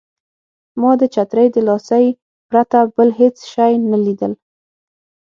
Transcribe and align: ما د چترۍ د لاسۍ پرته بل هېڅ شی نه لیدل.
ما 0.79 0.91
د 1.01 1.03
چترۍ 1.13 1.47
د 1.55 1.57
لاسۍ 1.67 2.05
پرته 2.49 2.79
بل 2.95 3.09
هېڅ 3.19 3.35
شی 3.51 3.71
نه 3.91 3.97
لیدل. 4.05 4.33